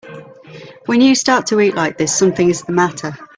When 0.87 0.99
you 0.99 1.13
start 1.13 1.45
to 1.45 1.59
eat 1.61 1.75
like 1.75 1.99
this 1.99 2.17
something 2.17 2.49
is 2.49 2.63
the 2.63 2.71
matter. 2.71 3.13